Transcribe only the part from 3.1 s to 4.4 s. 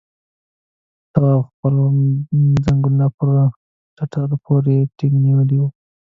پر ټټر